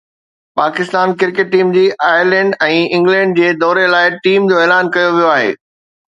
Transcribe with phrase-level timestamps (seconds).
[0.59, 5.29] Pakistan cricket team جي Ireland ۽ England جي دوري لاءِ ٽيم جو اعلان ڪيو ويو
[5.35, 5.53] آهي